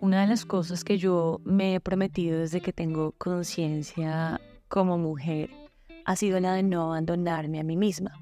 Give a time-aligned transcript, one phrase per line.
[0.00, 5.50] Una de las cosas que yo me he prometido desde que tengo conciencia como mujer
[6.04, 8.12] ha sido la de no abandonarme a mí misma,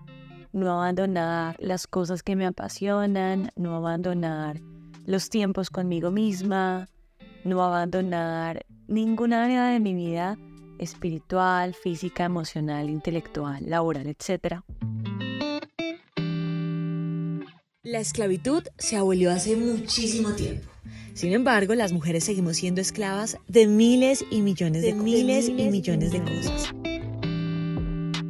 [0.55, 4.59] no abandonar las cosas que me apasionan, no abandonar
[5.05, 6.89] los tiempos conmigo misma,
[7.45, 10.39] no abandonar ninguna área de mi vida
[10.79, 14.63] espiritual, física, emocional, intelectual, laboral, etc.
[17.83, 20.76] La esclavitud se abolió hace muchísimo tiempo.
[21.17, 26.13] Sin embargo, las mujeres seguimos siendo esclavas de miles y millones de, miles, y millones
[26.13, 26.75] de cosas.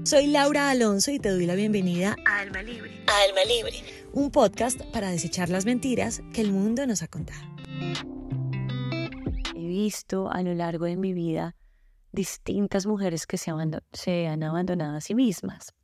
[0.04, 2.92] Soy Laura Alonso y te doy la bienvenida a Alma Libre.
[3.08, 7.40] A Alma Libre, un podcast para desechar las mentiras que el mundo nos ha contado.
[9.56, 11.56] He visto a lo largo de mi vida
[12.12, 13.50] distintas mujeres que se,
[13.94, 15.74] se han abandonado a sí mismas.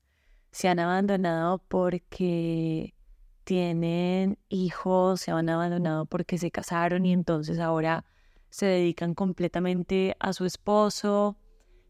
[0.53, 2.95] Se han abandonado porque
[3.45, 8.05] tienen hijos, se han abandonado porque se casaron y entonces ahora
[8.51, 11.37] se dedican completamente a su esposo,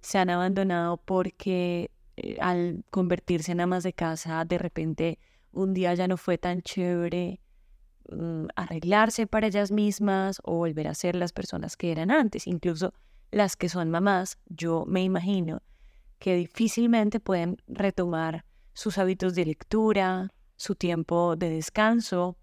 [0.00, 5.18] se han abandonado porque eh, al convertirse en amas de casa, de repente
[5.52, 7.40] un día ya no fue tan chévere
[8.10, 12.94] mm, arreglarse para ellas mismas o volver a ser las personas que eran antes, incluso
[13.30, 15.62] las que son mamás, yo me imagino
[16.18, 20.32] que difícilmente pueden retomar sus hábitos de lectura,
[20.62, 22.36] su tiempo de descanso,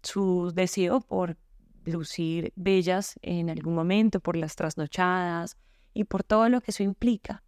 [0.00, 1.36] su deseo por
[1.84, 5.56] lucir bellas en algún momento, por las trasnochadas
[5.92, 7.42] y por todo lo que eso implica.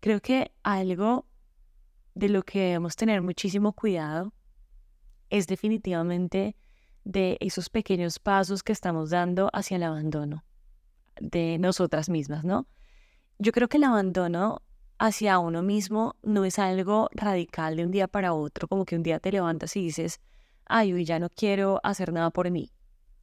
[0.00, 1.28] Creo que algo
[2.16, 4.32] de lo que debemos tener muchísimo cuidado
[5.30, 6.56] es definitivamente
[7.04, 10.44] de esos pequeños pasos que estamos dando hacia el abandono
[11.20, 12.66] de nosotras mismas, ¿no?
[13.38, 14.60] Yo creo que el abandono
[14.98, 19.02] hacia uno mismo no es algo radical de un día para otro, como que un
[19.02, 20.20] día te levantas y dices,
[20.66, 22.72] ay, hoy ya no quiero hacer nada por mí,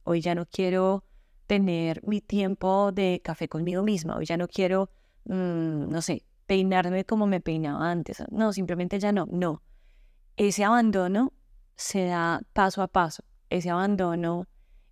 [0.04, 1.04] hoy ya no quiero
[1.46, 4.90] tener mi tiempo de café conmigo misma, hoy ya no quiero,
[5.24, 9.62] mm, no sé, peinarme como me peinaba antes, no, simplemente ya no, no.
[10.36, 11.32] Ese abandono
[11.76, 14.46] se da paso a paso, ese abandono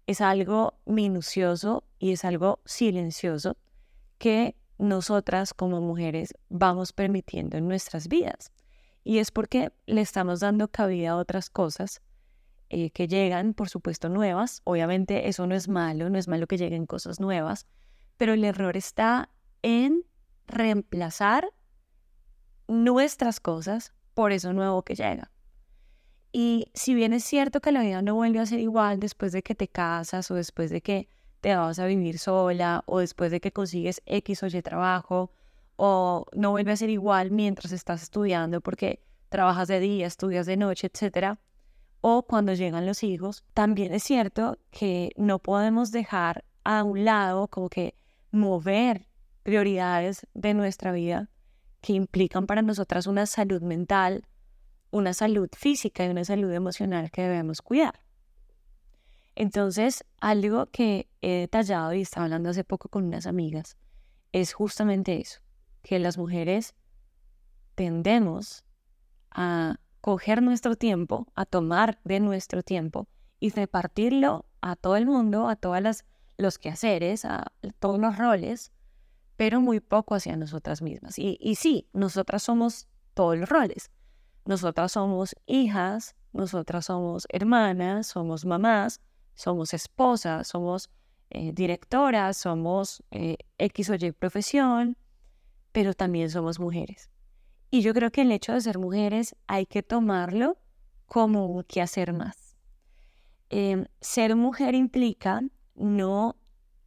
[0.06, 3.56] es algo minucioso y es algo silencioso
[4.18, 8.50] que nosotras como mujeres vamos permitiendo en nuestras vidas.
[9.04, 12.02] Y es porque le estamos dando cabida a otras cosas
[12.68, 14.60] eh, que llegan, por supuesto, nuevas.
[14.64, 17.66] Obviamente eso no es malo, no es malo que lleguen cosas nuevas,
[18.16, 19.30] pero el error está
[19.62, 20.04] en
[20.46, 21.48] reemplazar
[22.66, 25.30] nuestras cosas por eso nuevo que llega.
[26.32, 29.42] Y si bien es cierto que la vida no vuelve a ser igual después de
[29.42, 31.08] que te casas o después de que
[31.42, 35.32] te vas a vivir sola o después de que consigues X o Y trabajo
[35.76, 40.56] o no vuelve a ser igual mientras estás estudiando porque trabajas de día, estudias de
[40.56, 41.36] noche, etc.
[42.00, 47.48] O cuando llegan los hijos, también es cierto que no podemos dejar a un lado
[47.48, 47.96] como que
[48.30, 49.08] mover
[49.42, 51.28] prioridades de nuestra vida
[51.80, 54.28] que implican para nosotras una salud mental,
[54.92, 58.00] una salud física y una salud emocional que debemos cuidar.
[59.34, 63.76] Entonces, algo que he detallado y estaba hablando hace poco con unas amigas
[64.32, 65.40] es justamente eso,
[65.82, 66.74] que las mujeres
[67.74, 68.64] tendemos
[69.30, 73.08] a coger nuestro tiempo, a tomar de nuestro tiempo
[73.40, 76.04] y repartirlo a todo el mundo, a todos
[76.36, 78.72] los quehaceres, a todos los roles,
[79.36, 81.18] pero muy poco hacia nosotras mismas.
[81.18, 83.90] Y, y sí, nosotras somos todos los roles.
[84.44, 89.00] Nosotras somos hijas, nosotras somos hermanas, somos mamás,
[89.34, 90.90] somos esposas, somos
[91.30, 94.96] eh, directoras, somos eh, X o Y profesión,
[95.72, 97.10] pero también somos mujeres.
[97.70, 100.58] Y yo creo que el hecho de ser mujeres hay que tomarlo
[101.06, 102.56] como que hacer más.
[103.48, 105.42] Em, ser mujer implica
[105.74, 106.36] no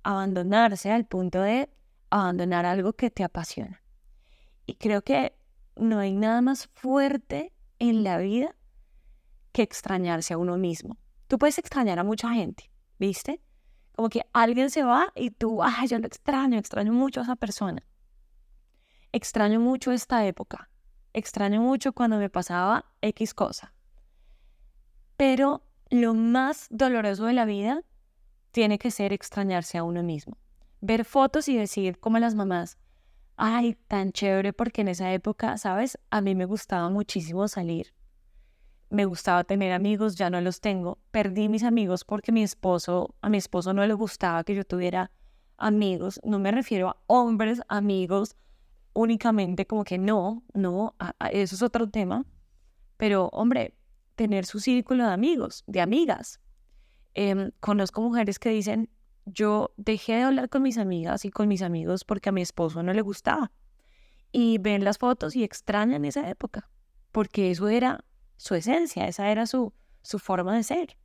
[0.03, 1.69] abandonarse al punto de
[2.11, 3.81] abandonar algo que te apasiona.
[4.67, 5.35] Y creo que
[5.75, 8.55] no hay nada más fuerte en la vida
[9.51, 10.97] que extrañarse a uno mismo.
[11.27, 12.69] Tú puedes extrañar a mucha gente,
[12.99, 13.41] ¿viste?
[13.95, 17.35] Como que alguien se va y tú, ay, yo lo extraño, extraño mucho a esa
[17.35, 17.85] persona.
[19.11, 20.69] Extraño mucho esta época.
[21.13, 23.73] Extraño mucho cuando me pasaba X cosa.
[25.15, 27.81] Pero lo más doloroso de la vida
[28.51, 30.37] tiene que ser extrañarse a uno mismo.
[30.81, 32.77] Ver fotos y decir como las mamás,
[33.37, 35.97] ay, tan chévere porque en esa época, ¿sabes?
[36.09, 37.93] A mí me gustaba muchísimo salir
[38.89, 40.99] me gustaba tener amigos, ya no los tengo.
[41.11, 45.11] Perdí mis amigos porque mi esposo, a mi esposo no le gustaba que yo tuviera
[45.57, 46.19] amigos.
[46.23, 48.35] No me refiero a hombres, amigos,
[48.93, 50.95] únicamente como que no, no,
[51.31, 52.25] eso es otro tema.
[52.97, 53.73] Pero, hombre,
[54.15, 56.39] tener su círculo de amigos, de amigas.
[57.13, 58.89] Em, conozco mujeres que dicen,
[59.25, 62.83] yo dejé de hablar con mis amigas y con mis amigos porque a mi esposo
[62.83, 63.51] no le gustaba.
[64.31, 66.69] Y ven las fotos y extrañan esa época,
[67.11, 68.03] porque eso era
[68.37, 70.97] su esencia, esa era su, su forma de ser.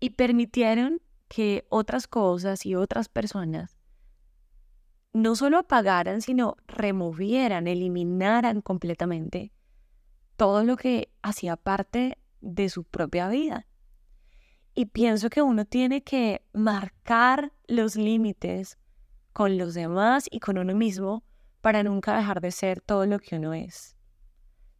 [0.00, 3.78] Y permitieron que otras cosas y otras personas
[5.12, 9.52] no solo apagaran, sino removieran, eliminaran completamente
[10.36, 13.66] todo lo que hacía parte de su propia vida.
[14.74, 18.78] Y pienso que uno tiene que marcar los límites
[19.32, 21.24] con los demás y con uno mismo
[21.60, 23.96] para nunca dejar de ser todo lo que uno es,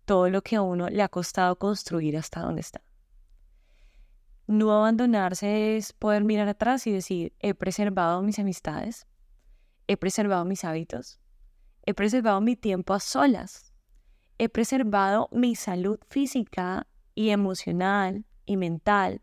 [0.09, 2.81] todo lo que a uno le ha costado construir hasta donde está.
[4.47, 9.07] No abandonarse es poder mirar atrás y decir, he preservado mis amistades,
[9.87, 11.21] he preservado mis hábitos,
[11.85, 13.75] he preservado mi tiempo a solas,
[14.39, 19.21] he preservado mi salud física y emocional y mental.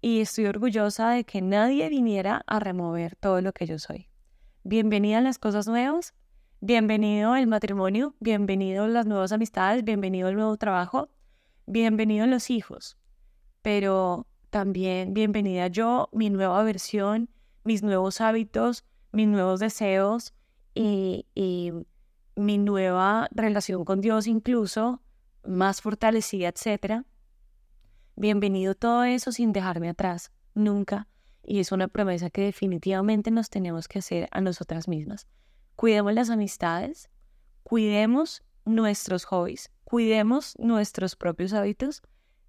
[0.00, 4.08] Y estoy orgullosa de que nadie viniera a remover todo lo que yo soy.
[4.64, 6.14] Bienvenida a las cosas nuevas,
[6.62, 11.08] bienvenido al matrimonio, bienvenido las nuevas amistades, bienvenido al nuevo trabajo,
[11.66, 12.98] bienvenido los hijos.
[13.62, 17.30] Pero también bienvenida yo, mi nueva versión,
[17.64, 20.34] mis nuevos hábitos, mis nuevos deseos
[20.74, 21.26] y,
[22.36, 25.02] mi nueva relación con Dios incluso,
[25.44, 27.04] más fortalecida, etc.
[28.16, 31.08] Bienvenido todo eso sin dejarme atrás, nunca.
[31.42, 35.26] Y es una promesa que definitivamente nos tenemos que hacer a nosotras mismas.
[35.80, 37.08] Cuidemos las amistades,
[37.62, 42.02] cuidemos nuestros hobbies, cuidemos nuestros propios hábitos,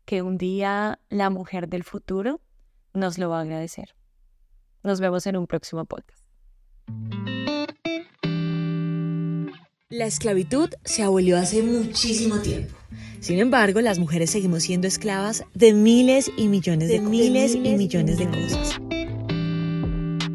[0.03, 2.41] que un día la mujer del futuro
[2.93, 3.95] nos lo va a agradecer.
[4.83, 6.25] Nos vemos en un próximo podcast.
[9.87, 12.75] La esclavitud se abolió hace muchísimo tiempo.
[13.21, 18.17] Sin embargo, las mujeres seguimos siendo esclavas de miles y millones de, miles, y millones
[18.17, 18.81] de cosas.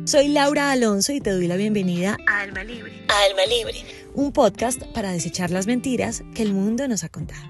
[0.06, 2.92] Soy Laura Alonso y te doy la bienvenida a Alma Libre.
[3.08, 7.42] A Alma Libre, un podcast para desechar las mentiras que el mundo nos ha contado.